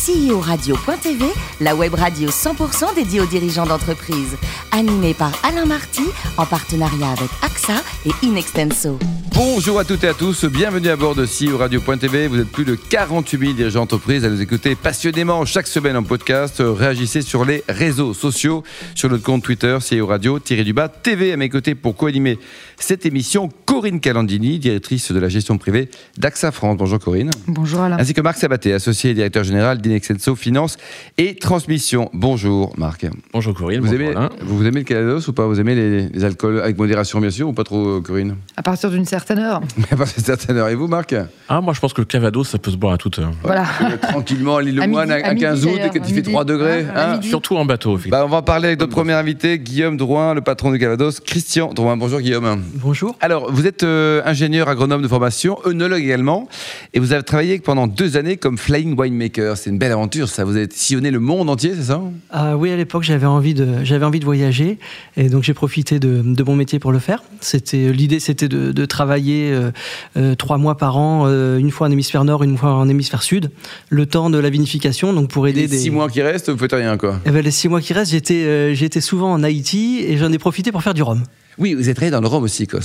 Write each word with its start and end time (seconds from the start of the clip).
CEO-radio.tv, 0.00 1.26
la 1.60 1.76
web 1.76 1.92
radio 1.92 2.30
100% 2.30 2.94
dédiée 2.94 3.20
aux 3.20 3.26
dirigeants 3.26 3.66
d'entreprise. 3.66 4.38
Animée 4.72 5.12
par 5.12 5.32
Alain 5.42 5.66
Marty, 5.66 6.04
en 6.38 6.46
partenariat 6.46 7.10
avec 7.10 7.28
AXA 7.42 7.82
et 8.06 8.26
Inextenso. 8.26 8.98
Bonjour 9.34 9.78
à 9.78 9.84
toutes 9.84 10.04
et 10.04 10.08
à 10.08 10.14
tous, 10.14 10.44
bienvenue 10.44 10.88
à 10.88 10.96
bord 10.96 11.14
de 11.14 11.24
CEO 11.24 11.56
Radio.tv. 11.56 12.28
Vous 12.28 12.40
êtes 12.40 12.50
plus 12.50 12.64
de 12.64 12.74
48 12.74 13.38
000 13.38 13.52
dirigeants 13.52 13.80
d'entreprise 13.80 14.24
à 14.24 14.30
nous 14.30 14.40
écouter 14.40 14.74
passionnément 14.74 15.44
chaque 15.44 15.66
semaine 15.66 15.96
en 15.96 16.02
podcast. 16.02 16.56
Réagissez 16.60 17.22
sur 17.22 17.44
les 17.44 17.62
réseaux 17.68 18.12
sociaux, 18.12 18.64
sur 18.94 19.08
notre 19.10 19.22
compte 19.22 19.42
Twitter, 19.42 19.78
CEO 19.78 20.06
Radio-du-bas 20.06 20.88
TV. 20.88 21.32
À 21.32 21.36
mes 21.36 21.48
côtés 21.48 21.74
pour 21.74 21.96
co-animer 21.96 22.38
cette 22.78 23.06
émission, 23.06 23.48
Corinne 23.66 24.00
Calandini, 24.00 24.58
directrice 24.58 25.12
de 25.12 25.18
la 25.18 25.28
gestion 25.28 25.58
privée 25.58 25.90
d'AXA 26.18 26.52
France. 26.52 26.76
Bonjour 26.76 26.98
Corinne. 26.98 27.30
Bonjour 27.46 27.80
Alain. 27.80 27.98
Ainsi 27.98 28.14
que 28.14 28.20
Marc 28.20 28.38
Sabaté, 28.38 28.72
associé 28.72 29.10
et 29.10 29.14
directeur 29.14 29.44
général 29.44 29.80
d'Inexenso 29.94 30.36
Finance 30.36 30.76
et 31.18 31.34
Transmission. 31.34 32.10
Bonjour 32.12 32.72
Marc. 32.78 33.06
Bonjour 33.32 33.54
Corinne. 33.54 33.80
Vous, 33.80 33.86
bonjour 33.88 34.00
aimez, 34.00 34.16
Alain. 34.16 34.28
vous 34.42 34.64
aimez 34.66 34.78
le 34.80 34.84
Calvados 34.84 35.26
ou 35.28 35.32
pas? 35.32 35.46
Vous 35.46 35.58
aimez 35.60 35.74
les, 35.74 36.08
les 36.08 36.24
alcools 36.24 36.60
avec 36.60 36.78
modération 36.78 37.20
bien 37.20 37.30
sûr 37.30 37.48
ou 37.48 37.52
pas 37.52 37.64
trop 37.64 38.00
Corinne? 38.00 38.36
À 38.56 38.62
partir 38.62 38.90
d'une 38.90 39.04
certaine 39.04 39.38
heure. 39.40 39.60
À 39.90 39.96
partir 39.96 40.14
d'une 40.16 40.24
certaine 40.24 40.56
heure. 40.56 40.68
Et 40.68 40.74
vous 40.76 40.86
Marc? 40.86 41.14
Ah, 41.48 41.60
moi 41.60 41.74
je 41.74 41.80
pense 41.80 41.92
que 41.92 42.00
le 42.00 42.04
Cavados, 42.06 42.44
ça 42.44 42.58
peut 42.58 42.70
se 42.70 42.76
boire 42.76 42.92
à 42.94 42.98
toute 42.98 43.18
heure. 43.18 43.32
Voilà. 43.42 43.64
Euh, 43.82 43.96
Tranquillement 44.00 44.56
à 44.56 44.62
l'île 44.62 44.76
de 44.76 44.86
Moine 44.86 45.10
à 45.10 45.14
à 45.16 45.34
midi, 45.34 45.42
15 45.42 45.66
août 45.66 45.80
et 45.84 45.90
tu 46.00 46.04
fais 46.06 46.14
midi. 46.14 46.30
3 46.30 46.44
degrés. 46.44 46.86
Ah, 46.94 47.14
hein? 47.14 47.22
Surtout 47.22 47.56
en 47.56 47.64
bateau. 47.64 47.98
Bah, 48.08 48.22
on 48.24 48.28
va 48.28 48.42
parler 48.42 48.68
avec 48.68 48.80
notre 48.80 48.92
premier 48.92 49.12
invité, 49.14 49.58
Guillaume 49.58 49.96
Drouin, 49.96 50.34
le 50.34 50.40
patron 50.40 50.70
du 50.70 50.78
Calvados, 50.78 51.18
Christian 51.20 51.72
Drouin. 51.74 51.96
Bonjour 51.96 52.20
Guillaume. 52.20 52.62
Bonjour. 52.76 53.16
Alors, 53.20 53.50
vous 53.52 53.66
êtes 53.66 53.82
euh, 53.82 54.22
ingénieur 54.24 54.68
agronome 54.68 55.02
de 55.02 55.08
formation, 55.08 55.58
œnologue 55.66 56.02
également, 56.02 56.48
et 56.94 57.00
vous 57.00 57.12
avez 57.12 57.22
travaillé 57.24 57.58
pendant 57.58 57.86
deux 57.88 58.16
années 58.16 58.36
comme 58.36 58.58
flying 58.58 58.96
winemaker. 58.98 59.56
C'est 59.56 59.70
une 59.70 59.78
belle 59.80 59.92
aventure, 59.92 60.28
ça. 60.28 60.44
Vous 60.44 60.56
avez 60.56 60.68
sillonné 60.70 61.10
le 61.10 61.18
monde 61.18 61.48
entier, 61.48 61.72
c'est 61.74 61.84
ça? 61.84 62.00
Ah 62.30 62.56
oui, 62.56 62.70
à 62.70 62.76
l'époque, 62.76 63.02
j'avais 63.02 63.26
envie 63.26 63.54
de, 63.54 63.82
j'avais 63.82 64.04
envie 64.04 64.20
de 64.20 64.24
voyager, 64.26 64.78
et 65.16 65.28
donc 65.30 65.42
j'ai 65.42 65.54
profité 65.54 65.98
de, 65.98 66.22
de 66.22 66.42
mon 66.44 66.54
métier 66.54 66.78
pour 66.78 66.92
le 66.92 66.98
faire. 66.98 67.24
C'était 67.40 67.90
l'idée, 67.90 68.20
c'était 68.20 68.46
de, 68.46 68.72
de 68.72 68.84
travailler 68.84 69.50
euh, 69.50 69.72
euh, 70.18 70.34
trois 70.34 70.58
mois 70.58 70.76
par 70.76 70.98
an, 70.98 71.24
euh, 71.26 71.56
une 71.56 71.70
fois 71.70 71.88
en 71.88 71.90
hémisphère 71.90 72.24
nord, 72.24 72.42
une 72.42 72.58
fois 72.58 72.74
en 72.74 72.88
hémisphère 72.88 73.22
sud, 73.22 73.50
le 73.88 74.04
temps 74.04 74.28
de 74.28 74.38
la 74.38 74.50
vinification, 74.50 75.14
donc 75.14 75.30
pour 75.30 75.48
aider 75.48 75.62
Les 75.62 75.68
des. 75.68 75.78
six 75.78 75.90
mois 75.90 76.10
qui 76.10 76.20
restent, 76.20 76.50
vous 76.50 76.58
faites 76.58 76.72
rien, 76.72 76.98
quoi? 76.98 77.18
Eh 77.24 77.30
ben, 77.30 77.42
les 77.42 77.50
six 77.50 77.68
mois 77.68 77.80
qui 77.80 77.94
restent, 77.94 78.12
j'étais, 78.12 78.44
euh, 78.44 78.74
j'étais 78.74 79.00
souvent 79.00 79.32
en 79.32 79.42
Haïti 79.42 80.04
et 80.06 80.18
j'en 80.18 80.30
ai 80.30 80.38
profité 80.38 80.70
pour 80.72 80.82
faire 80.82 80.94
du 80.94 81.02
rhum. 81.02 81.22
Oui, 81.58 81.74
vous 81.74 81.88
êtes 81.88 81.96
travaillé 81.96 82.10
dans 82.10 82.20
le 82.20 82.26
rhum 82.26 82.42
aussi, 82.42 82.66
quoi. 82.66 82.80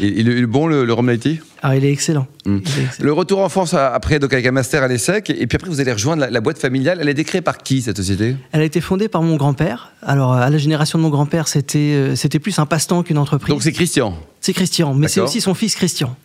Et 0.00 0.22
le, 0.22 0.40
le 0.40 0.46
bon, 0.46 0.66
le, 0.66 0.84
le 0.84 0.92
rhum 0.92 1.06
d'Haïti 1.06 1.38
Alors, 1.62 1.76
il 1.76 1.84
est 1.84 1.92
excellent. 1.92 2.26
Mm. 2.44 2.56
Il 2.64 2.80
est 2.80 2.84
excellent. 2.84 3.06
Le 3.06 3.12
retour 3.12 3.40
en 3.40 3.48
France 3.48 3.74
après, 3.74 4.18
donc 4.18 4.32
avec 4.32 4.46
un 4.46 4.50
master 4.50 4.82
à 4.82 4.88
l'ESSEC, 4.88 5.30
et 5.30 5.46
puis 5.46 5.56
après 5.56 5.68
vous 5.68 5.80
allez 5.80 5.92
rejoindre 5.92 6.22
la, 6.22 6.30
la 6.30 6.40
boîte 6.40 6.58
familiale. 6.58 6.98
Elle 7.00 7.08
est 7.08 7.14
décréée 7.14 7.40
par 7.42 7.58
qui, 7.58 7.82
cette 7.82 7.96
société? 7.98 8.36
Elle 8.52 8.62
a 8.62 8.64
été 8.64 8.80
fondée 8.80 9.08
par 9.08 9.22
mon 9.22 9.36
grand-père. 9.36 9.92
Alors, 10.02 10.32
à 10.32 10.50
la 10.50 10.58
génération 10.58 10.98
de 10.98 11.02
mon 11.04 11.10
grand-père, 11.10 11.46
c'était, 11.46 11.78
euh, 11.78 12.16
c'était 12.16 12.38
plus 12.38 12.58
un 12.58 12.66
passe-temps 12.66 13.02
qu'une 13.02 13.18
entreprise. 13.18 13.52
Donc 13.52 13.62
c'est 13.62 13.72
Christian. 13.72 14.18
c'est 14.40 14.52
Christian, 14.54 14.94
mais 14.94 15.08
c'est 15.08 15.20
aussi 15.20 15.40
son 15.40 15.54
fils 15.54 15.74
Christian. 15.74 16.16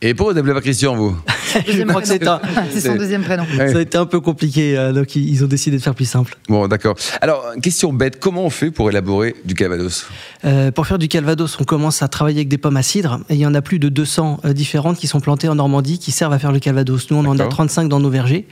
Et 0.00 0.14
pourquoi 0.14 0.32
vous 0.34 0.38
appelez 0.38 0.54
pas 0.54 0.60
Christian, 0.60 0.94
vous? 0.94 1.16
Je 1.68 1.82
crois 1.82 2.00
que 2.02 2.08
c'est 2.08 2.26
un, 2.26 2.40
C'est 2.72 2.80
son 2.80 2.96
deuxième 2.96 3.22
prénom. 3.22 3.44
Ouais. 3.58 3.72
Ça 3.72 3.78
a 3.78 3.80
été 3.80 3.98
un 3.98 4.06
peu 4.06 4.20
compliqué, 4.20 4.76
euh, 4.76 4.92
donc 4.92 5.14
ils 5.16 5.28
ils 5.28 5.44
ont 5.44 5.46
décidé 5.48 5.76
de 5.76 5.82
faire 5.82 5.94
plus 5.94 6.04
simple. 6.08 6.36
Bon, 6.48 6.66
d'accord. 6.68 6.96
Alors, 7.20 7.44
question 7.62 7.92
bête, 7.92 8.18
comment 8.18 8.44
on 8.44 8.50
fait 8.50 8.70
pour 8.70 8.88
élaborer 8.90 9.34
du 9.44 9.54
Calvados 9.54 10.06
Euh, 10.44 10.70
pour 10.70 10.86
faire 10.86 10.98
du 10.98 11.08
Calvados, 11.08 11.58
on 11.60 11.64
commence 11.64 12.02
à 12.02 12.08
travailler 12.08 12.38
avec 12.38 12.48
des 12.48 12.58
pommes 12.58 12.76
à 12.76 12.82
cidre, 12.82 13.20
et 13.28 13.34
il 13.34 13.40
y 13.40 13.46
en 13.46 13.54
a 13.54 13.62
plus 13.62 13.78
de 13.78 13.88
200 13.88 14.40
euh, 14.44 14.52
différentes 14.52 14.96
qui 14.98 15.06
sont 15.06 15.20
plantées 15.20 15.48
en 15.48 15.54
Normandie 15.54 15.98
qui 15.98 16.10
servent 16.12 16.32
à 16.32 16.38
faire 16.38 16.52
le 16.52 16.58
Calvados. 16.60 17.10
Nous, 17.10 17.16
on 17.16 17.24
en 17.26 17.34
a 17.34 17.36
D'accord. 17.38 17.52
35 17.52 17.88
dans 17.88 18.00
nos 18.00 18.10
vergers. 18.10 18.46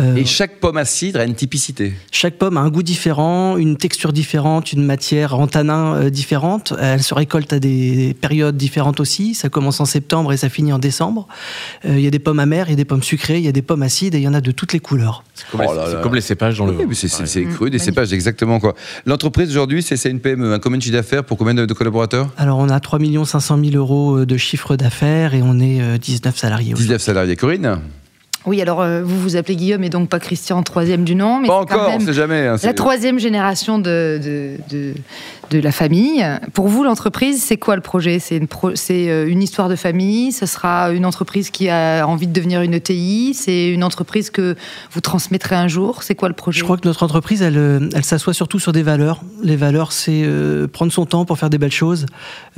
Euh, 0.00 0.16
Et 0.16 0.24
chaque 0.24 0.58
pomme 0.58 0.76
à 0.76 0.84
cidre 0.84 1.20
a 1.20 1.24
une 1.24 1.34
typicité. 1.36 1.92
chaque 2.10 2.34
pomme 2.34 2.56
a 2.56 2.60
un 2.60 2.68
goût 2.70 2.82
différent, 2.82 3.56
une 3.56 3.76
texture 3.76 4.12
différente, 4.12 4.72
une 4.72 4.82
matière 4.84 5.38
en 5.38 5.46
tanin 5.46 5.94
euh, 5.94 6.10
différente. 6.10 6.72
Elle 6.80 7.02
se 7.02 7.14
récolte 7.14 7.52
à 7.52 7.58
des 7.60 8.16
périodes 8.20 8.56
différentes 8.56 8.98
aussi. 8.98 9.34
Ça 9.34 9.48
commence 9.48 9.78
en 9.80 9.84
septembre 9.84 10.32
et 10.32 10.36
ça 10.36 10.48
finit 10.48 10.72
en 10.72 10.78
décembre. 10.80 11.28
Euh, 11.84 11.94
Il 11.96 12.00
y 12.02 12.06
a 12.06 12.10
des 12.10 12.18
pommes 12.24 12.40
amères, 12.40 12.66
il 12.68 12.70
y 12.70 12.72
a 12.72 12.76
des 12.76 12.84
pommes 12.84 13.02
sucrées, 13.04 13.38
il 13.38 13.44
y 13.44 13.48
a 13.48 13.52
des 13.52 13.62
pommes 13.62 13.82
acides, 13.84 14.16
et 14.16 14.18
il 14.18 14.24
y 14.24 14.28
en 14.28 14.34
a 14.34 14.40
de 14.40 14.50
toutes 14.50 14.72
les 14.72 14.80
couleurs. 14.80 15.22
C'est 15.34 15.46
comme, 15.50 15.60
les- 15.60 15.66
Oh 15.70 15.74
là 15.74 15.84
c'est 15.86 15.94
là. 15.94 16.00
comme 16.00 16.14
les 16.16 16.20
cépages 16.20 16.58
dans 16.58 16.66
le 16.66 16.72
Oui, 16.72 16.84
mais 16.88 16.94
c'est, 16.94 17.12
Ouais. 17.20 17.26
c'est 17.26 17.44
cru, 17.44 17.70
des 17.70 17.76
Mmh, 17.76 17.80
cépages, 17.80 18.12
exactement 18.12 18.58
quoi. 18.58 18.74
L'entreprise 19.06 19.48
aujourd'hui, 19.50 19.82
c'est, 19.82 19.96
c'est 19.96 20.10
une 20.10 20.18
PME, 20.20 20.52
un 20.52 20.58
combien 20.58 20.78
de 20.78 20.82
chiffre 20.82 20.96
d'affaires 20.96 21.22
pour 21.22 21.38
combien 21.38 21.54
de, 21.54 21.64
de 21.66 21.74
collaborateurs? 21.74 22.30
Alors, 22.36 22.58
on 22.58 22.68
a 22.68 22.80
3 22.80 22.98
500 23.24 23.58
000 23.62 23.76
euros 23.76 24.18
euh, 24.18 24.26
de 24.26 24.36
chiffre 24.36 24.74
d'affaires 24.76 25.34
et 25.34 25.42
on 25.42 25.60
est 25.60 25.80
euh, 25.80 25.98
19 25.98 26.36
salariés. 26.36 26.68
aujourd'hui. 26.72 26.86
19 26.86 27.00
salariés. 27.02 27.36
Corinne? 27.36 27.78
Oui, 28.46 28.60
alors 28.60 28.82
euh, 28.82 29.02
vous 29.02 29.18
vous 29.18 29.36
appelez 29.36 29.56
Guillaume 29.56 29.84
et 29.84 29.88
donc 29.88 30.08
pas 30.10 30.18
Christian, 30.20 30.62
troisième 30.62 31.04
du 31.04 31.14
nom. 31.14 31.40
Mais 31.40 31.48
Pas 31.48 31.60
encore, 31.60 31.90
on 31.94 32.00
sait 32.00 32.12
jamais. 32.12 32.46
hein, 32.46 32.56
c'est- 32.58 32.66
La 32.66 32.74
troisième 32.74 33.18
génération 33.18 33.78
de, 33.78 34.20
de, 34.22 34.56
de, 34.70 34.94
de 35.50 35.58
la 35.60 35.72
famille. 35.72 36.22
Pour 36.52 36.68
vous, 36.68 36.84
l'entreprise, 36.84 37.42
c'est 37.42 37.56
quoi 37.56 37.74
le 37.74 37.80
projet? 37.80 38.18
C'est 38.18 38.36
une, 38.36 38.46
pro- 38.46 38.74
c'est 38.74 39.08
euh, 39.08 39.26
une 39.28 39.42
histoire 39.42 39.70
de 39.70 39.76
famille? 39.76 40.30
Ce 40.32 40.44
sera 40.44 40.90
une 40.92 41.06
entreprise 41.06 41.48
qui 41.50 41.70
a 41.70 42.04
envie 42.06 42.26
de 42.26 42.32
devenir 42.34 42.60
une 42.60 42.74
ETI 42.74 43.32
C'est 43.34 43.68
une 43.68 43.82
entreprise 43.82 44.28
que 44.30 44.56
vous 44.92 45.00
transmettrez 45.00 45.54
un 45.56 45.68
jour? 45.68 46.02
C'est 46.02 46.14
quoi 46.14 46.28
le 46.28 46.34
projet? 46.34 46.58
Je 46.58 46.64
crois 46.64 46.76
que 46.76 46.86
notre 46.86 47.02
entreprise, 47.02 47.40
elle, 47.40 47.56
euh, 47.56 47.88
elle 47.94 48.04
s'assoit 48.04 48.34
surtout 48.34 48.58
sur 48.58 48.72
des 48.72 48.82
valeurs. 48.82 49.22
Les 49.42 49.56
valeurs, 49.56 49.92
c'est 49.92 50.22
euh, 50.24 50.66
prendre 50.68 50.92
son 50.92 51.06
temps 51.06 51.24
pour 51.24 51.38
faire 51.38 51.48
des 51.50 51.58
belles 51.58 51.72
choses, 51.72 52.04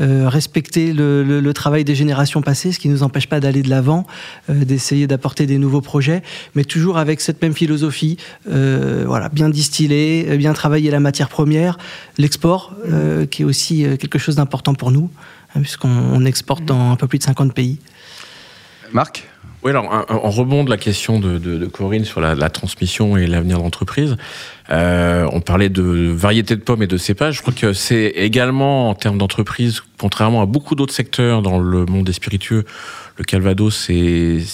euh, 0.01 0.29
respecter 0.29 0.93
le, 0.93 1.23
le- 1.23 1.41
le 1.41 1.53
travail 1.55 1.85
des 1.85 1.95
générations 1.95 2.43
passées, 2.43 2.73
ce 2.73 2.81
qui 2.81 2.89
ne 2.89 2.95
nous 2.95 3.03
empêche 3.05 3.29
pas 3.29 3.39
d'aller 3.39 3.63
de 3.63 3.71
l'avant, 3.71 4.05
euh, 4.51 4.65
d'essayer 4.65 5.07
d'apporter 5.07 5.47
des 5.47 5.59
nouveaux 5.59 5.76
projets, 5.81 6.23
mais 6.55 6.65
toujours 6.65 6.99
avec 6.99 7.21
cette 7.21 7.41
même 7.43 7.55
philosophie. 7.55 8.17
euh, 8.49 9.05
voilà, 9.07 9.29
bien 9.29 9.49
distiller, 9.49 10.27
euh, 10.29 10.37
bien 10.37 10.53
travailler 10.53 10.91
la 10.91 11.01
matière 11.01 11.29
première, 11.29 11.79
l'export, 12.19 12.75
euh, 12.87 13.27
qui 13.27 13.43
est 13.43 13.45
aussi 13.45 13.87
quelque 13.99 14.19
chose 14.19 14.37
d'important 14.37 14.75
pour 14.75 14.91
nous, 14.91 15.11
hein, 15.55 15.61
puisqu'on 15.61 15.89
on 15.89 16.25
exporte 16.25 16.65
dans 16.65 16.93
un 16.93 16.97
peu 16.97 17.07
plus 17.07 17.19
de 17.19 17.25
50 17.25 17.55
pays. 17.55 17.79
Marc? 18.93 19.29
Oui, 19.67 19.73
alors, 19.73 20.07
en 20.09 20.31
rebond 20.31 20.63
de 20.63 20.71
la 20.71 20.77
question 20.77 21.19
de, 21.19 21.67
Corinne 21.67 22.05
sur 22.05 22.21
la, 22.21 22.51
transmission 22.51 23.17
et 23.17 23.27
l'avenir 23.27 23.59
de 23.59 23.65
l'entreprise, 23.65 24.17
euh, 24.71 25.29
on 25.33 25.41
parlait 25.41 25.71
de 25.71 25.83
variété 25.83 26.55
de 26.55 26.61
pommes 26.61 26.85
et 26.85 26.87
de 26.87 26.97
cépages. 26.97 27.39
Je 27.39 27.43
crois 27.43 27.53
que 27.53 27.73
c'est 27.73 28.13
également, 28.15 28.91
en 28.91 28.95
termes 28.95 29.19
d'entreprise, 29.19 29.83
contrairement 29.99 30.41
à 30.41 30.47
beaucoup 30.47 30.77
d'autres 30.77 30.95
secteurs 30.95 31.43
dans 31.43 31.59
le 31.59 31.85
monde 31.85 32.05
des 32.05 32.13
spiritueux, 32.13 32.65
le 33.19 33.25
Calvados 33.25 33.91
est 33.91 34.47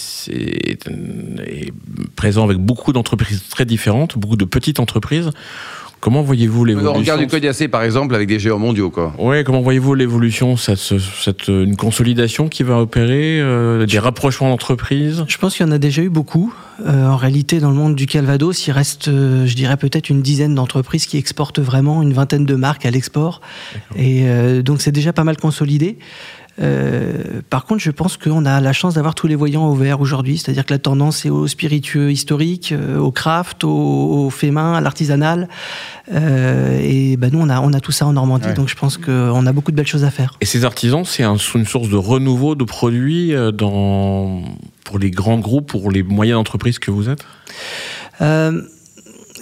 présent 2.15 2.43
avec 2.43 2.57
beaucoup 2.57 2.91
d'entreprises 2.91 3.43
très 3.49 3.65
différentes, 3.65 4.17
beaucoup 4.17 4.35
de 4.35 4.45
petites 4.45 4.79
entreprises. 4.79 5.29
Comment 6.03 6.21
voyez-vous 6.21 6.63
On 6.63 6.65
l'évolution 6.65 6.93
regarde 6.99 7.21
du 7.21 7.27
codiacé 7.27 7.69
par 7.69 7.81
exemple 7.81 8.13
avec 8.13 8.27
des 8.27 8.37
géants 8.37 8.59
mondiaux 8.59 8.89
quoi. 8.89 9.13
Ouais, 9.17 9.45
comment 9.45 9.61
voyez-vous 9.61 9.95
l'évolution, 9.95 10.57
cette, 10.57 10.77
cette, 10.77 11.47
une 11.47 11.77
consolidation 11.77 12.49
qui 12.49 12.63
va 12.63 12.81
opérer, 12.81 13.39
euh, 13.39 13.85
des 13.85 13.99
rapprochements 13.99 14.49
d'entreprises? 14.49 15.23
Je 15.29 15.37
pense 15.37 15.55
qu'il 15.55 15.65
y 15.65 15.69
en 15.69 15.71
a 15.71 15.77
déjà 15.77 16.01
eu 16.01 16.09
beaucoup. 16.09 16.53
Euh, 16.85 17.07
en 17.07 17.15
réalité, 17.15 17.59
dans 17.59 17.69
le 17.69 17.75
monde 17.75 17.95
du 17.95 18.05
Calvados, 18.05 18.67
il 18.67 18.71
reste, 18.71 19.07
euh, 19.07 19.45
je 19.45 19.55
dirais, 19.55 19.77
peut-être 19.77 20.09
une 20.09 20.21
dizaine 20.21 20.55
d'entreprises 20.55 21.05
qui 21.05 21.17
exportent 21.17 21.59
vraiment, 21.59 22.01
une 22.01 22.13
vingtaine 22.13 22.45
de 22.45 22.55
marques 22.55 22.85
à 22.85 22.91
l'export. 22.91 23.41
Et 23.95 24.23
euh, 24.23 24.61
donc, 24.61 24.81
c'est 24.81 24.91
déjà 24.91 25.13
pas 25.13 25.23
mal 25.23 25.37
consolidé. 25.37 25.97
Euh, 26.61 27.41
par 27.49 27.65
contre, 27.65 27.81
je 27.81 27.89
pense 27.89 28.15
qu'on 28.17 28.45
a 28.45 28.61
la 28.61 28.73
chance 28.73 28.93
d'avoir 28.93 29.15
tous 29.15 29.25
les 29.25 29.33
voyants 29.33 29.65
au 29.67 29.73
vert 29.73 30.01
aujourd'hui, 30.01 30.37
c'est-à-dire 30.37 30.65
que 30.65 30.73
la 30.73 30.77
tendance 30.79 31.25
est 31.25 31.29
au 31.31 31.47
spiritueux 31.47 32.11
historique, 32.11 32.71
euh, 32.71 32.99
au 32.99 33.11
craft, 33.11 33.63
au, 33.63 33.69
au 34.25 34.29
fait 34.29 34.51
main, 34.51 34.73
à 34.75 34.81
l'artisanal. 34.81 35.47
Euh, 36.13 36.79
et 36.81 37.17
ben 37.17 37.31
nous, 37.33 37.39
on 37.41 37.49
a, 37.49 37.59
on 37.59 37.73
a 37.73 37.79
tout 37.79 37.91
ça 37.91 38.05
en 38.05 38.13
Normandie, 38.13 38.47
Ouais. 38.49 38.53
donc 38.53 38.67
je 38.69 38.75
pense 38.75 38.97
qu'on 38.97 39.45
a 39.47 39.51
beaucoup 39.51 39.71
de 39.71 39.75
belles 39.77 39.87
choses 39.87 40.03
à 40.03 40.11
faire. 40.11 40.37
Et 40.41 40.45
ces 40.45 40.63
artisans, 40.63 41.03
c'est 41.05 41.23
un- 41.23 41.37
une 41.55 41.65
source 41.65 41.89
de 41.89 41.95
renouveau 41.95 42.53
de 42.55 42.63
produits 42.65 43.33
dans, 43.53 44.43
pour 44.83 44.99
les 44.99 45.09
grands 45.09 45.39
groupes, 45.39 45.67
pour 45.67 45.89
les 45.91 46.03
moyennes 46.03 46.35
entreprises 46.37 46.77
que 46.77 46.91
vous 46.91 47.09
êtes? 47.09 47.25
Euh, 48.21 48.61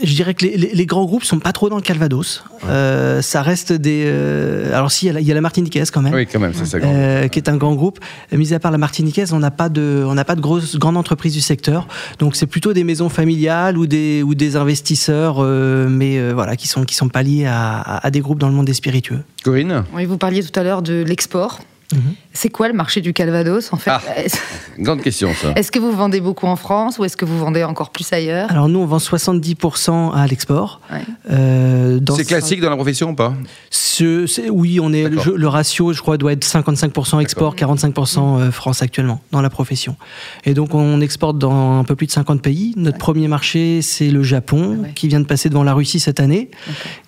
je 0.04 0.14
dirais 0.16 0.34
que 0.34 0.46
les, 0.46 0.58
les- 0.58 0.74
les 0.74 0.86
grands 0.86 1.06
groupes 1.06 1.24
sont 1.24 1.40
pas 1.40 1.52
trop 1.52 1.70
dans 1.70 1.76
le 1.76 1.82
Calvados. 1.82 2.44
Euh, 2.68 3.22
ça 3.22 3.42
reste 3.42 3.74
des. 3.74 4.04
euh, 4.06 4.76
alors 4.76 4.92
si, 4.92 5.06
il 5.06 5.08
y 5.08 5.10
a 5.10 5.14
la- 5.14 5.22
il 5.22 5.28
y, 5.28 5.32
a 5.32 5.36
la 5.36 5.42
Martiniquaise 5.42 5.92
quand 5.92 6.02
même. 6.02 6.14
Oui, 6.14 6.28
quand 6.28 6.40
même, 6.40 6.54
c'est 6.54 6.66
ça. 6.66 6.78
euh, 6.78 7.28
qui 7.28 7.40
est 7.40 7.50
un 7.50 7.58
grand 7.58 7.74
groupe. 7.76 8.00
Mis 8.32 8.54
à 8.54 8.60
part 8.60 8.72
la 8.72 8.78
Martiniquaise, 8.78 9.34
on 9.34 9.40
n'a 9.40 9.52
pas 9.52 9.70
de, 9.70 10.04
on 10.08 10.14
n'a 10.14 10.26
pas 10.26 10.36
de 10.36 10.42
grosses 10.42 10.78
grandes 10.78 10.98
entreprises 10.98 11.34
du 11.34 11.42
secteur. 11.42 11.88
Donc 12.20 12.36
c'est 12.36 12.48
plutôt 12.48 12.74
des 12.74 12.84
maisons 12.84 13.10
familiales 13.10 13.78
ou 13.78 13.86
des 13.88 14.24
ou 14.24 14.36
des 14.36 14.56
investisseurs, 14.56 15.38
euh, 15.40 15.88
mais 15.90 16.18
euh, 16.18 16.32
voilà, 16.34 16.56
qui 16.56 16.68
sont 16.68 16.84
qui 16.86 16.96
sont 16.96 17.10
pas 17.10 17.24
liés 17.24 17.46
à, 17.46 17.80
à- 17.80 18.06
à 18.08 18.12
des 18.12 18.20
groupes 18.22 18.40
dans 18.40 18.50
le 18.50 18.54
monde 18.56 18.66
des 18.68 18.74
spiritueux. 18.74 19.20
Corinne? 19.44 19.84
Oui, 19.94 20.06
vous 20.06 20.18
parliez 20.18 20.44
tout 20.44 20.60
à 20.60 20.64
l'heure 20.64 20.82
de 20.82 21.04
l'export. 21.08 21.60
C'est 22.34 22.50
quoi 22.50 22.68
le 22.68 22.74
marché 22.74 23.02
du 23.02 23.14
Calvados 23.14 23.72
en 23.74 23.78
fait 23.78 23.92
Ah. 23.92 24.02
Grande 24.80 25.02
question, 25.02 25.32
ça. 25.34 25.52
Est-ce 25.56 25.72
que 25.72 25.80
vous 25.80 25.92
vendez 25.92 26.22
beaucoup 26.22 26.48
en 26.48 26.56
France 26.56 26.98
ou 27.00 27.06
est-ce 27.06 27.18
que 27.18 27.26
vous 27.26 27.38
vendez 27.38 27.64
encore 27.64 27.90
plus 27.90 28.12
ailleurs 28.14 28.50
Alors 28.52 28.70
nous, 28.70 28.80
on 28.80 28.86
vend 28.86 29.00
70% 29.00 30.12
à 30.14 30.28
l'export. 30.28 30.82
Ouais. 30.92 31.02
Euh, 31.32 32.00
C'est 32.16 32.24
ce- 32.24 32.28
classique 32.28 32.62
dans 32.62 32.70
la 32.70 32.76
profession 32.76 33.10
ou 33.12 33.16
pas 33.16 33.34
ce- 33.70 34.50
Oui, 34.50 34.80
on 34.80 34.94
est, 34.94 35.08
le, 35.10 35.48
ratio, 35.48 35.94
je 35.94 36.02
crois, 36.02 36.18
doit 36.18 36.32
être 36.34 36.44
55% 36.46 37.20
export, 37.20 37.56
45% 37.56 38.40
euh, 38.40 38.52
France 38.52 38.82
actuellement 38.82 39.22
dans 39.32 39.42
la 39.42 39.50
profession. 39.50 39.96
Et 40.46 40.54
donc 40.54 40.74
on 40.74 41.02
exporte 41.02 41.38
dans 41.38 41.80
un 41.80 41.84
peu 41.84 41.96
plus 41.96 42.08
de 42.08 42.12
50 42.12 42.42
pays. 42.42 42.74
Notre 42.78 42.98
premier 42.98 43.28
marché, 43.28 43.82
c'est 43.82 44.10
le 44.10 44.24
Japon, 44.24 44.78
Ah 44.80 44.82
ouais. 44.84 44.92
qui 44.96 45.08
vient 45.08 45.20
de 45.20 45.26
passer 45.26 45.50
devant 45.50 45.64
la 45.64 45.74
Russie 45.74 46.00
cette 46.00 46.20
année. 46.20 46.50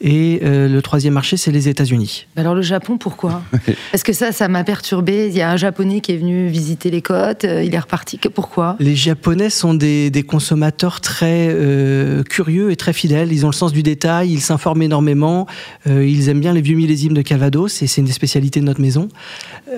Et 0.02 0.42
euh, 0.44 0.68
le 0.68 0.82
troisième 0.82 1.14
marché, 1.14 1.38
c'est 1.38 1.52
les 1.52 1.68
États-Unis. 1.70 2.28
Bah 2.36 2.42
Alors 2.42 2.54
le 2.56 2.62
Japon, 2.62 2.98
pourquoi? 2.98 3.42
Parce 3.92 4.04
que 4.04 4.14
ça, 4.14 4.32
ça 4.32 4.48
m'a 4.48 4.64
perturbé. 4.74 5.28
Il 5.28 5.38
y 5.38 5.42
a 5.44 5.52
un 5.52 5.56
Japonais 5.56 6.02
qui 6.02 6.14
est 6.14 6.18
venu 6.18 6.48
visiter 6.48 6.90
les 6.90 7.04
côtes, 7.04 7.46
euh, 7.46 7.64
il 7.64 7.76
est 7.76 7.80
reparti. 7.80 8.18
Pourquoi? 8.34 8.76
Les 8.80 8.96
Japonais 8.96 9.52
sont 9.52 9.76
des, 9.76 10.10
des 10.10 10.24
consommateurs 10.24 11.00
très 11.00 11.50
euh, 11.52 12.24
curieux 12.24 12.72
et 12.72 12.76
très 12.76 12.92
fidèles. 12.92 13.32
Ils 13.32 13.46
ont 13.46 13.50
le 13.50 13.54
sens 13.54 13.72
du 13.72 13.84
détail, 13.84 14.32
ils 14.32 14.42
s'informent 14.42 14.82
énormément, 14.82 15.46
euh, 15.86 16.04
ils 16.04 16.28
aiment 16.30 16.40
bien 16.40 16.54
les 16.54 16.62
vieux 16.62 16.76
millésimes 16.76 17.14
de 17.14 17.22
Calvados 17.22 17.84
et 17.84 17.86
c'est 17.86 18.02
une 18.02 18.08
des 18.08 18.14
spécialités 18.14 18.62
de 18.62 18.66
notre 18.66 18.82
maison. 18.82 19.10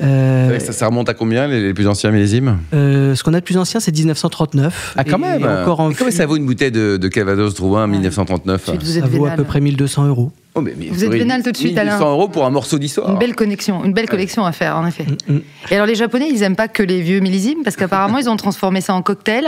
Euh, 0.02 0.58
ça, 0.60 0.72
ça 0.72 0.88
remonte 0.88 1.10
à 1.10 1.14
combien, 1.14 1.46
les, 1.50 1.60
les 1.62 1.74
plus 1.74 1.88
anciens 1.90 2.12
millésimes? 2.12 2.60
Euh, 2.74 3.16
ce 3.16 3.24
qu'on 3.26 3.34
a 3.34 3.42
de 3.42 3.46
plus 3.46 3.58
ancien, 3.58 3.82
c'est 3.82 3.92
1939. 3.92 4.94
Ah, 4.96 5.04
quand 5.04 5.18
Et 5.18 5.20
même 5.20 5.44
encore 5.44 5.82
en 5.82 5.90
Et 5.90 5.94
Combien 5.94 6.12
fût, 6.12 6.18
ça 6.18 6.26
vaut 6.26 6.38
une 6.38 6.46
bouteille 6.46 6.72
de, 6.72 6.96
de 6.96 7.08
Calvados 7.10 7.54
Drouin 7.54 7.86
1939 7.88 8.70
Ensuite, 8.70 8.82
vous 8.82 9.00
Ça 9.02 9.08
vaut 9.08 9.26
à 9.26 9.32
peu 9.32 9.44
près 9.44 9.60
1200 9.60 10.08
euros. 10.08 10.32
Oh, 10.58 10.62
mais- 10.62 10.74
mais 10.78 10.88
Vous 10.88 11.04
êtes 11.04 11.12
vénal 11.12 11.44
tout 11.44 11.52
de 11.52 11.58
suite, 11.58 11.74
1200 11.76 11.96
Alain. 11.98 12.12
euros 12.12 12.30
pour 12.30 12.46
un 12.46 12.50
morceau 12.50 12.80
d'histoire. 12.80 13.10
Une 13.12 13.18
belle 13.18 13.36
connexion, 13.36 13.84
une 13.84 13.92
belle 13.94 14.08
collection 14.08 14.46
à 14.46 14.54
faire, 14.54 14.78
en 14.78 14.88
effet. 14.88 15.06
Mm. 15.28 15.38
Et 15.70 15.76
alors 15.76 15.86
les 15.86 15.96
Japonais, 15.96 16.30
ils 16.32 16.44
aiment 16.44 16.56
pas 16.56 16.70
que 16.70 16.82
les 16.82 17.02
vieux 17.02 17.20
millésimes 17.20 17.64
parce 17.64 17.76
qu'apparemment 17.76 18.18
ils 18.20 18.30
ont 18.30 18.38
transformé 18.38 18.80
ça 18.82 18.94
en 18.94 19.02
cocktail 19.02 19.46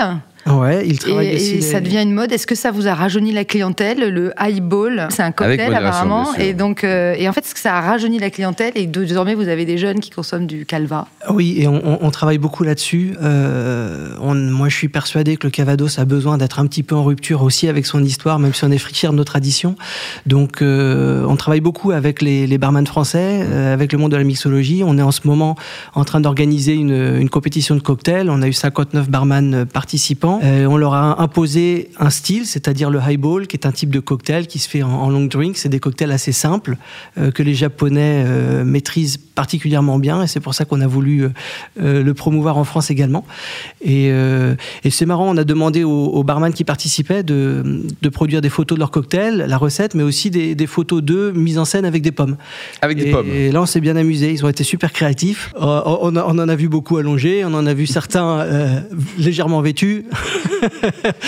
Ouais, 0.49 0.85
ils 0.87 0.95
et, 0.95 0.97
travaillent 0.97 1.35
aussi. 1.35 1.51
et 1.51 1.55
les- 1.55 1.61
ça 1.61 1.79
devient 1.81 2.01
une 2.01 2.13
mode. 2.13 2.31
Est-ce 2.31 2.47
que 2.47 2.55
ça 2.55 2.71
vous 2.71 2.87
a 2.87 2.93
rajeuni 2.93 3.31
la 3.31 3.45
clientèle 3.45 4.09
Le 4.11 4.31
highball, 4.37 5.07
c'est 5.09 5.23
un 5.23 5.31
cocktail 5.31 5.73
apparemment. 5.73 6.23
bien 6.23 6.33
sûr. 6.33 6.41
Et 6.43 6.53
donc, 6.53 6.83
euh, 6.83 7.15
et 7.17 7.27
en 7.27 7.33
fait, 7.33 7.45
est-ce 7.45 7.53
que 7.53 7.59
ça 7.59 7.75
a 7.75 7.81
rajeuni 7.81 8.19
la 8.19 8.29
clientèle? 8.29 8.71
Et 8.75 8.85
désormais 8.87 9.35
vous 9.35 9.47
avez 9.47 9.65
des 9.65 9.77
jeunes 9.77 9.99
qui 9.99 10.09
consomment 10.09 10.47
du 10.47 10.65
calva 10.65 11.07
Oui, 11.29 11.55
et 11.59 11.67
on, 11.67 11.75
on- 11.85 11.97
on 12.01 12.11
travaille 12.11 12.37
beaucoup 12.37 12.63
là-dessus. 12.63 13.15
Euh, 13.21 14.09
moi, 14.19 14.69
je 14.69 14.75
suis 14.75 14.89
persuadé 14.89 15.37
que 15.37 15.47
le 15.47 15.51
Cavados 15.51 15.99
a 15.99 16.05
besoin 16.05 16.37
d'être 16.37 16.59
un 16.59 16.67
petit 16.67 16.83
peu 16.83 16.95
en 16.95 17.03
rupture 17.03 17.41
aussi 17.43 17.67
avec 17.67 17.85
son 17.85 18.03
histoire, 18.03 18.39
même 18.39 18.53
si 18.53 18.63
on 18.63 18.71
est 18.71 18.77
friquière 18.77 19.11
de 19.11 19.17
nos 19.17 19.23
traditions. 19.23 19.75
Donc, 20.25 20.61
euh, 20.61 21.25
on 21.27 21.35
travaille 21.35 21.61
beaucoup 21.61 21.91
avec 21.91 22.21
les, 22.21 22.47
les 22.47 22.57
barman 22.57 22.85
français, 22.85 23.41
euh, 23.43 23.73
avec 23.73 23.91
le 23.91 23.97
monde 23.97 24.11
de 24.11 24.17
la 24.17 24.23
mixologie. 24.23 24.83
On 24.85 24.97
est 24.97 25.01
en 25.01 25.11
ce 25.11 25.21
moment 25.25 25.55
en 25.95 26.03
train 26.05 26.19
d'organiser 26.21 26.73
une, 26.73 27.17
une 27.19 27.29
compétition 27.29 27.75
de 27.75 27.81
cocktails. 27.81 28.29
On 28.29 28.41
a 28.41 28.47
eu 28.47 28.53
59 28.53 29.09
barman 29.09 29.53
euh, 29.53 29.65
Euh, 30.43 30.65
on 30.65 30.77
leur 30.77 30.93
a 30.93 31.21
imposé 31.21 31.89
un 31.99 32.09
style, 32.09 32.45
c'est-à-dire 32.45 32.89
le 32.89 32.99
highball, 32.99 33.47
qui 33.47 33.55
est 33.55 33.65
un 33.65 33.71
type 33.71 33.89
de 33.89 33.99
cocktail 33.99 34.47
qui 34.47 34.59
se 34.59 34.69
fait 34.69 34.83
en, 34.83 34.89
en 34.89 35.09
long 35.09 35.25
drink. 35.25 35.57
C'est 35.57 35.69
des 35.69 35.79
cocktails 35.79 36.11
assez 36.11 36.31
simples 36.31 36.77
euh, 37.17 37.31
que 37.31 37.43
les 37.43 37.53
Japonais 37.53 38.23
euh, 38.25 38.63
maîtrisent 38.63 39.17
particulièrement 39.17 39.99
bien, 39.99 40.23
et 40.23 40.27
c'est 40.27 40.39
pour 40.39 40.53
ça 40.55 40.65
qu'on 40.65 40.81
a 40.81 40.87
voulu 40.87 41.27
le 41.79 42.11
promouvoir 42.13 42.57
en 42.57 42.63
France 42.63 42.89
également. 42.89 43.23
Et, 43.83 44.07
et 44.07 44.89
c'est 44.89 45.05
marrant, 45.05 45.29
on 45.29 45.37
a 45.37 45.43
demandé 45.43 45.83
aux, 45.83 45.91
aux 46.07 46.23
barman 46.23 46.51
qui 46.51 46.63
participaient 46.63 47.21
de, 47.21 47.83
de 48.01 48.09
produire 48.09 48.41
des 48.41 48.49
photos 48.49 48.77
de 48.77 48.79
leur 48.79 48.89
cocktail, 48.89 49.45
la 49.47 49.57
recette, 49.59 49.93
mais 49.93 50.01
aussi 50.01 50.31
des, 50.31 50.55
des 50.55 50.65
photos 50.65 51.03
d'eux 51.03 51.31
mises 51.33 51.59
en 51.59 51.65
scène 51.65 51.85
avec 51.85 52.01
des 52.01 52.11
pommes. 52.11 52.35
Avec 52.81 52.97
des 52.97 53.11
pommes. 53.11 53.27
Et 53.31 53.51
là, 53.51 53.61
on 53.61 53.67
s'est 53.67 53.79
bien 53.79 53.95
amusé. 53.95 54.31
Ils 54.33 54.43
ont 54.43 54.49
été 54.49 54.63
super 54.63 54.91
créatifs. 54.91 55.53
On, 55.59 56.15
a- 56.15 56.25
on 56.27 56.39
en 56.39 56.49
a 56.49 56.55
vu 56.55 56.67
beaucoup 56.67 56.97
allongés. 56.97 57.45
On 57.45 57.53
en 57.53 57.67
a 57.67 57.75
vu 57.75 57.85
certains 57.85 58.83
légèrement 59.19 59.61
vêtus. 59.61 60.05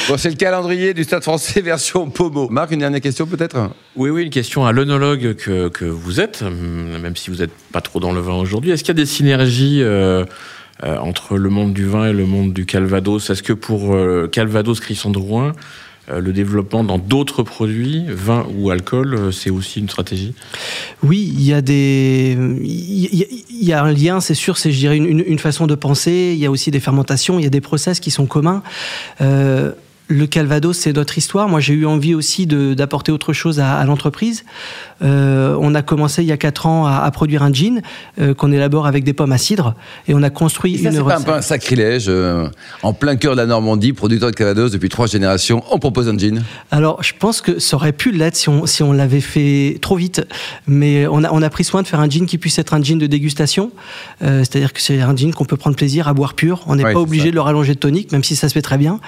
Bon, 0.07 0.17
c'est 0.17 0.29
le 0.29 0.35
calendrier 0.35 0.93
du 0.93 1.03
Stade 1.03 1.23
français 1.23 1.61
version 1.61 2.09
Pomo. 2.09 2.49
Marc, 2.49 2.71
une 2.71 2.79
dernière 2.79 3.01
question 3.01 3.25
peut-être? 3.25 3.69
Oui, 3.95 4.09
oui, 4.09 4.23
une 4.23 4.29
question 4.29 4.65
à 4.65 4.71
l'œnologue 4.71 5.35
que, 5.35 5.69
que 5.69 5.85
vous 5.85 6.19
êtes, 6.19 6.41
hum, 6.41 6.97
même 7.01 7.15
si 7.15 7.29
vous 7.29 7.37
n'êtes 7.37 7.53
pas 7.71 7.81
trop 7.81 7.99
dans 7.99 8.11
le 8.11 8.19
vin 8.19 8.35
aujourd'hui. 8.35 8.71
Est-ce 8.71 8.83
qu'il 8.83 8.95
y 8.95 8.97
a 8.99 9.01
des 9.01 9.05
synergies 9.05 9.81
euh, 9.81 10.25
euh, 10.83 10.97
entre 10.97 11.37
le 11.37 11.49
monde 11.49 11.73
du 11.73 11.85
vin 11.85 12.07
et 12.07 12.13
le 12.13 12.25
monde 12.25 12.53
du 12.53 12.65
Calvados? 12.65 13.29
Est-ce 13.29 13.43
que 13.43 13.53
pour 13.53 13.93
euh, 13.93 14.27
Calvados 14.31 14.79
Christian 14.79 15.11
Drouin, 15.11 15.49
euh, 15.49 15.51
le 16.17 16.31
développement 16.33 16.83
dans 16.83 16.97
d'autres 16.97 17.43
produits, 17.43 18.05
vin 18.07 18.45
ou 18.57 18.69
alcool, 18.71 19.13
euh, 19.13 19.31
c'est 19.31 19.49
aussi 19.49 19.79
une 19.79 19.89
stratégie? 19.89 20.33
Oui, 21.03 21.31
il 21.33 21.43
y 21.43 21.53
a 21.53 21.61
des, 21.61 22.37
il 22.61 23.63
y, 23.63 23.73
a- 23.73 23.83
un 23.83 23.91
lien, 23.93 24.19
c'est 24.19 24.33
sûr, 24.33 24.57
c'est 24.57 24.71
je 24.71 24.77
dirais 24.77 24.97
une 24.97 25.39
façon 25.39 25.67
de 25.67 25.75
penser. 25.75 26.31
Il 26.33 26.39
y 26.39 26.45
a 26.45 26.51
aussi 26.51 26.71
des 26.71 26.79
fermentations, 26.79 27.39
il 27.39 27.43
y 27.43 27.47
a 27.47 27.51
des 27.51 27.61
process 27.61 27.99
qui 27.99 28.11
sont 28.11 28.25
communs. 28.25 28.63
Euh, 29.21 29.71
le 30.11 30.25
Calvados, 30.25 30.75
c'est 30.75 30.91
notre 30.93 31.17
histoire. 31.19 31.47
Moi, 31.47 31.59
j'ai 31.59 31.73
eu 31.75 31.85
envie 31.85 32.15
aussi 32.15 32.47
d'apporter 32.47 33.11
autre 33.11 33.31
chose 33.31 33.59
à, 33.59 33.77
à 33.77 33.85
l'entreprise. 33.85 34.43
Euh, 35.03 35.55
on 35.61 35.75
a 35.75 35.83
commencé 35.83 36.23
il 36.23 36.27
y 36.27 36.31
a 36.31 36.37
quatre 36.37 36.65
ans 36.65 36.87
à, 36.87 36.97
à 37.03 37.11
produire 37.11 37.43
un 37.43 37.53
gin 37.53 37.81
euh, 38.19 38.33
qu'on 38.33 38.51
élabore 38.51 38.87
avec 38.87 39.03
des 39.03 39.13
pommes 39.13 39.31
à 39.31 39.37
cidre, 39.37 39.75
et 40.07 40.13
on 40.15 40.23
a 40.23 40.29
construit 40.31 40.77
ça, 40.79 40.89
une 40.89 40.95
c'est 40.95 41.03
pas 41.03 41.11
un 41.13 41.15
recette. 41.17 41.29
un 41.29 41.41
sacrilège 41.41 42.05
euh, 42.09 42.47
En 42.81 42.91
plein 42.93 43.15
cœur 43.17 43.33
de 43.33 43.37
la 43.37 43.45
Normandie, 43.45 43.93
producteur 43.93 44.31
de 44.31 44.35
Calvados 44.35 44.71
depuis 44.71 44.89
trois 44.89 45.05
générations, 45.07 45.63
on 45.71 45.77
propose 45.77 46.09
un 46.09 46.17
gin 46.17 46.43
Alors, 46.71 47.03
je 47.03 47.13
pense 47.17 47.39
que 47.41 47.59
ça 47.59 47.75
aurait 47.75 47.93
pu 47.93 48.11
l'être 48.11 48.35
si 48.35 48.49
on, 48.49 48.65
si 48.65 48.81
on 48.81 48.91
l'avait 48.91 49.21
fait 49.21 49.77
trop 49.79 49.95
vite. 49.95 50.25
Mais 50.67 51.05
on 51.07 51.23
a, 51.23 51.31
on 51.31 51.41
a 51.43 51.49
pris 51.51 51.63
soin 51.63 51.83
de 51.83 51.87
faire 51.87 51.99
un 51.99 52.09
gin 52.09 52.25
qui 52.25 52.39
puisse 52.39 52.57
être 52.57 52.73
un 52.73 52.81
gin 52.81 52.97
de 52.97 53.05
dégustation. 53.07 53.71
C'est-à-dire 54.21 54.73
que 54.73 54.81
c'est 54.81 54.99
un 55.01 55.15
gin 55.15 55.33
qu'on 55.33 55.45
peut 55.45 55.55
prendre 55.57 55.75
plaisir 55.75 56.07
à 56.07 56.13
boire 56.13 56.33
pur. 56.33 56.63
On 56.67 56.75
n'est 56.75 56.83
Ouais, 56.83 56.93
pas 56.93 56.99
c'est 56.99 57.03
obligé 57.03 57.25
ça. 57.25 57.29
de 57.29 57.35
le 57.35 57.41
rallonger 57.41 57.75
de 57.75 57.79
tonique, 57.79 58.11
même 58.11 58.23
si 58.23 58.35
ça 58.35 58.49
se 58.49 58.53
fait 58.53 58.61
très 58.61 58.77
bien. 58.77 58.99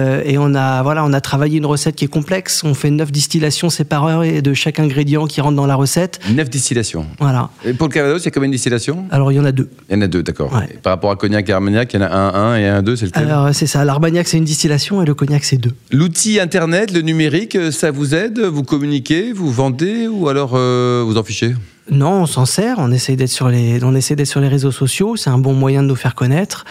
Euh, 0.00 0.22
et 0.24 0.38
on 0.38 0.54
a, 0.54 0.82
voilà, 0.82 1.04
on 1.04 1.12
a 1.12 1.20
travaillé 1.20 1.58
une 1.58 1.66
recette 1.66 1.94
qui 1.94 2.04
est 2.06 2.08
complexe. 2.08 2.62
On 2.64 2.74
fait 2.74 2.90
neuf 2.90 3.12
distillations 3.12 3.70
séparées 3.70 4.42
de 4.42 4.54
chaque 4.54 4.78
ingrédient 4.80 5.26
qui 5.26 5.40
rentre 5.40 5.56
dans 5.56 5.66
la 5.66 5.74
recette. 5.74 6.20
Neuf 6.34 6.48
distillations. 6.48 7.06
Voilà. 7.18 7.50
Et 7.64 7.72
pour 7.72 7.88
le 7.88 7.92
Calvados, 7.92 8.22
il 8.22 8.24
y 8.24 8.28
a 8.28 8.30
combien 8.30 8.48
de 8.48 8.54
distillations? 8.54 9.04
Alors, 9.10 9.30
il 9.32 9.36
y 9.36 9.40
en 9.40 9.44
a 9.44 9.52
deux. 9.52 9.68
Il 9.88 9.94
y 9.94 9.98
en 9.98 10.02
a 10.02 10.06
deux, 10.06 10.22
d'accord. 10.22 10.52
Ouais. 10.52 10.78
Par 10.82 10.92
rapport 10.92 11.10
à 11.10 11.16
Cognac 11.16 11.48
et 11.48 11.52
Armagnac, 11.52 11.92
il 11.92 12.00
y 12.00 12.02
en 12.02 12.06
a 12.06 12.10
un, 12.10 12.34
un 12.34 12.56
et 12.56 12.66
un, 12.66 12.82
deux, 12.82 12.96
c'est 12.96 13.06
lequel? 13.06 13.24
Alors, 13.24 13.54
c'est 13.54 13.66
ça. 13.66 13.84
L'Armagnac, 13.84 14.26
c'est 14.28 14.38
une 14.38 14.44
distillation 14.44 15.02
et 15.02 15.06
le 15.06 15.14
cognac, 15.14 15.44
c'est 15.44 15.58
deux. 15.58 15.72
L'outil 15.92 16.40
Internet, 16.40 16.92
le 16.92 17.02
numérique, 17.02 17.58
ça 17.72 17.90
vous 17.90 18.14
aide? 18.14 18.40
Vous 18.40 18.62
communiquez? 18.62 19.32
Vous 19.32 19.50
vendez? 19.50 20.08
Ou 20.08 20.28
alors 20.28 20.52
euh, 20.54 21.02
vous 21.06 21.16
en 21.18 21.22
fichez? 21.22 21.54
Non, 21.90 22.22
on 22.22 22.26
s'en 22.26 22.46
sert. 22.46 22.76
On 22.78 22.92
essaie 22.92 23.16
d'être 23.16 23.30
sur 23.30 23.48
les, 23.48 23.82
on 23.82 23.92
d'être 23.92 24.24
sur 24.24 24.40
les 24.40 24.48
réseaux 24.48 24.70
sociaux. 24.70 25.16
C'est 25.16 25.30
un 25.30 25.38
bon 25.38 25.52
moyen 25.52 25.82
de 25.82 25.88
nous 25.88 25.96
faire 25.96 26.14
connaître. 26.14 26.64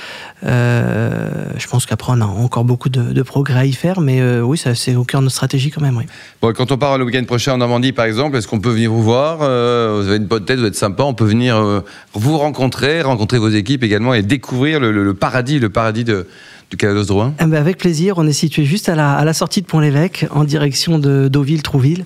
Euh, 0.46 1.20
je 1.58 1.68
pense 1.68 1.86
qu'après 1.86 2.14
on 2.16 2.22
a 2.22 2.26
encore 2.26 2.64
beaucoup 2.64 2.90
de, 2.90 3.22
progrès 3.22 3.60
à 3.60 3.66
y 3.66 3.74
faire, 3.74 4.00
mais 4.00 4.22
euh, 4.22 4.42
oui, 4.42 4.58
ça 4.58 4.74
c'est 4.76 4.96
au 4.96 5.04
cœur 5.04 5.20
de 5.20 5.26
notre 5.26 5.36
stratégie 5.36 5.72
quand 5.72 5.82
même. 5.82 5.98
Oui. 5.98 6.06
Bon, 6.42 6.54
quand 6.54 6.72
on 6.72 6.78
part 6.78 6.98
le 6.98 7.04
week-end 7.04 7.24
prochain 7.26 7.54
en 7.54 7.58
Normandie, 7.58 7.92
par 7.92 8.06
exemple, 8.06 8.38
est-ce 8.38 8.48
qu'on 8.48 8.62
peut 8.62 8.72
venir 8.72 8.92
vous 8.92 9.04
voir 9.04 9.40
Euh, 9.42 10.00
Vous 10.02 10.08
avez 10.08 10.18
une 10.18 10.26
bonne 10.26 10.46
tête, 10.46 10.60
vous 10.60 10.66
êtes 10.66 10.76
sympa. 10.76 11.04
On 11.04 11.14
peut 11.14 11.26
venir 11.26 11.84
vous 12.14 12.38
rencontrer, 12.38 13.02
rencontrer 13.02 13.40
vos 13.40 13.50
équipes 13.50 13.84
également 13.84 14.14
et 14.14 14.24
découvrir 14.24 14.80
le 14.80 15.14
paradis, 15.14 15.60
le 15.60 15.70
paradis 15.70 16.06
de, 16.06 16.28
du 16.70 16.78
Calvados 16.78 17.08
Drouin. 17.08 17.34
Eh 17.40 17.46
ben, 17.46 17.58
avec 17.58 17.78
plaisir. 17.78 18.18
On 18.18 18.28
est 18.28 18.34
situé 18.34 18.66
juste 18.66 18.90
à 18.90 18.96
la, 18.96 19.14
à 19.14 19.26
la 19.26 19.34
sortie 19.34 19.62
de 19.62 19.66
Pont-l'Évêque, 19.66 20.26
en 20.32 20.44
direction 20.44 21.00
de 21.00 21.28
Deauville, 21.28 21.64
Trouville. 21.64 22.06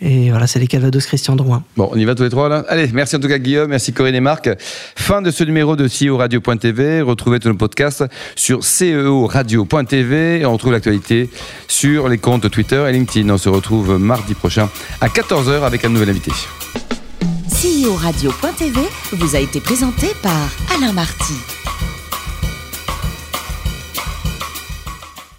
Et 0.00 0.30
voilà, 0.30 0.46
c'est 0.46 0.60
les 0.60 0.66
Calvados 0.66 1.04
Christian 1.04 1.34
Drouin. 1.34 1.64
Bon, 1.76 1.88
on 1.92 1.98
y 1.98 2.04
va 2.04 2.14
tous 2.14 2.22
les 2.22 2.30
trois 2.30 2.48
là 2.48 2.64
Allez, 2.68 2.88
merci 2.92 3.16
en 3.16 3.20
tout 3.20 3.26
cas 3.26 3.38
Guillaume, 3.38 3.70
merci 3.70 3.92
Corinne 3.92 4.14
et 4.14 4.20
Marc. 4.20 4.48
Fin 4.94 5.22
de 5.22 5.30
ce 5.32 5.42
numéro 5.42 5.74
de 5.74 5.88
CEO 5.88 6.16
Radio.tv. 6.16 7.02
Retrouvez 7.02 7.40
tous 7.40 7.48
nos 7.48 7.56
podcasts 7.56 8.04
sur 8.36 8.62
ceoradio.tv 8.62 10.40
et 10.40 10.46
on 10.46 10.52
retrouve 10.52 10.72
l'actualité 10.72 11.28
sur 11.66 12.08
les 12.08 12.18
comptes 12.18 12.48
Twitter 12.48 12.84
et 12.88 12.92
LinkedIn. 12.92 13.28
On 13.30 13.38
se 13.38 13.48
retrouve 13.48 13.98
mardi 13.98 14.34
prochain 14.34 14.68
à 15.00 15.08
14h 15.08 15.62
avec 15.62 15.84
un 15.84 15.88
nouvel 15.88 16.10
invité. 16.10 16.30
CEO 17.48 17.94
Radio.tv 17.96 18.80
vous 19.12 19.34
a 19.34 19.40
été 19.40 19.60
présenté 19.60 20.06
par 20.22 20.48
Alain 20.76 20.92
Marty. 20.92 21.57